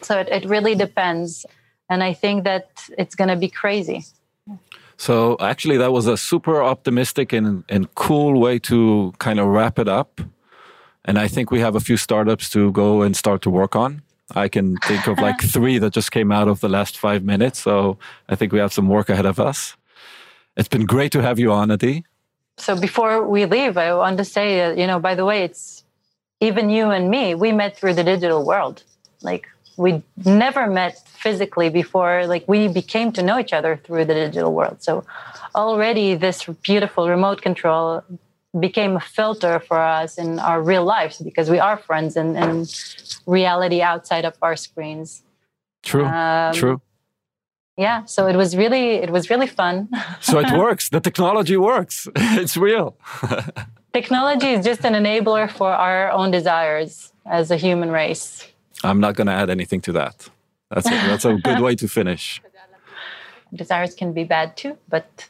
[0.02, 1.46] So it, it really depends.
[1.90, 2.68] And I think that
[2.98, 4.04] it's going to be crazy.
[4.98, 9.78] So actually, that was a super optimistic and, and cool way to kind of wrap
[9.78, 10.20] it up.
[11.04, 14.02] And I think we have a few startups to go and start to work on.
[14.34, 17.60] I can think of like three that just came out of the last five minutes.
[17.60, 17.96] So
[18.28, 19.76] I think we have some work ahead of us.
[20.58, 22.04] It's been great to have you on, Adi.
[22.56, 25.84] So before we leave, I want to say, uh, you know, by the way, it's
[26.40, 28.82] even you and me, we met through the digital world.
[29.22, 29.46] Like
[29.76, 32.26] we never met physically before.
[32.26, 34.82] Like we became to know each other through the digital world.
[34.82, 35.04] So
[35.54, 38.02] already this beautiful remote control
[38.58, 42.66] became a filter for us in our real lives because we are friends in, in
[43.26, 45.22] reality outside of our screens.
[45.84, 46.06] True.
[46.06, 46.80] Um, True.
[47.78, 48.04] Yeah.
[48.04, 49.88] So it was really it was really fun.
[50.20, 50.88] so it works.
[50.88, 52.08] The technology works.
[52.16, 52.96] it's real.
[53.92, 58.44] technology is just an enabler for our own desires as a human race.
[58.82, 60.28] I'm not going to add anything to that.
[60.70, 62.42] That's a, that's a good way to finish.
[63.54, 65.28] Desires can be bad too, but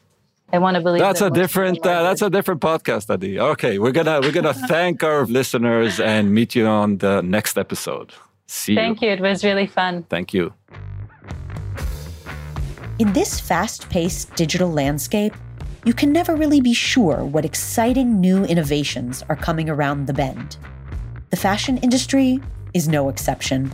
[0.52, 3.38] I want to believe that's that a different uh, that's a different podcast, Adi.
[3.38, 8.12] Okay, we're gonna we're gonna thank our listeners and meet you on the next episode.
[8.48, 8.78] See you.
[8.78, 9.10] Thank you.
[9.10, 10.02] It was really fun.
[10.08, 10.52] Thank you.
[12.98, 15.32] In this fast paced digital landscape,
[15.84, 20.56] you can never really be sure what exciting new innovations are coming around the bend.
[21.30, 22.40] The fashion industry
[22.74, 23.72] is no exception,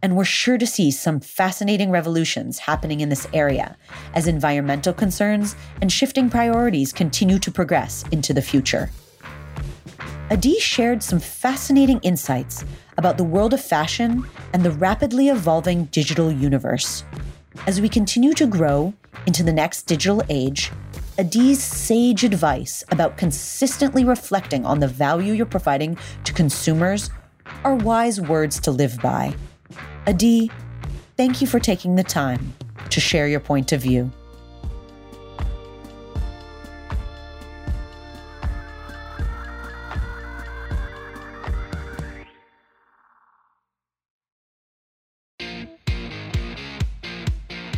[0.00, 3.76] and we're sure to see some fascinating revolutions happening in this area
[4.14, 8.88] as environmental concerns and shifting priorities continue to progress into the future.
[10.30, 12.64] Adi shared some fascinating insights
[12.96, 17.04] about the world of fashion and the rapidly evolving digital universe.
[17.66, 18.94] As we continue to grow
[19.26, 20.72] into the next digital age,
[21.18, 27.10] Adi's sage advice about consistently reflecting on the value you're providing to consumers
[27.64, 29.34] are wise words to live by.
[30.06, 30.50] Adi,
[31.16, 32.54] thank you for taking the time
[32.90, 34.10] to share your point of view.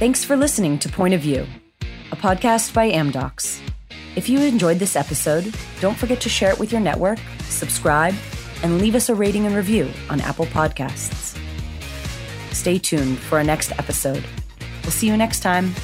[0.05, 1.47] Thanks for listening to Point of View,
[2.13, 3.59] a podcast by Amdocs.
[4.17, 8.13] If you enjoyed this episode, don't forget to share it with your network, subscribe,
[8.63, 11.39] and leave us a rating and review on Apple Podcasts.
[12.53, 14.23] Stay tuned for our next episode.
[14.83, 15.75] We'll see you next time.